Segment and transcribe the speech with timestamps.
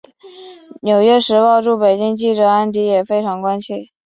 [0.81, 3.89] 纽约时报驻北京记者安迪也非常关切。